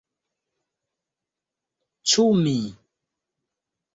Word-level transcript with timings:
-Ĉu 2.13 2.25
mi? 2.45 2.57